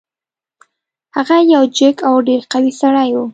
[1.15, 3.17] هغه یو جګ او ډیر قوي سړی و.